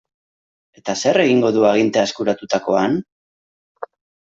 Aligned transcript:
Eta 0.81 0.95
zer 1.01 1.21
egingo 1.25 1.53
du 1.59 1.67
agintea 1.75 2.09
eskuratutakoan? 2.11 3.01